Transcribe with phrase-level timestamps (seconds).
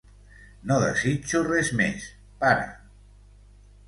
[0.69, 2.07] No desitjo res més,
[2.45, 2.65] Pare.